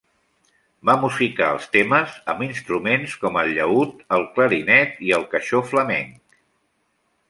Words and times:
Va 0.89 0.95
musicar 1.03 1.49
els 1.57 1.67
temes 1.75 2.17
amb 2.33 2.43
instruments 2.47 3.15
com 3.27 3.39
el 3.45 3.53
llaüt, 3.61 4.05
el 4.19 4.29
clarinet 4.39 5.01
i 5.11 5.17
el 5.21 5.31
caixó 5.37 5.67
flamenc. 5.73 6.39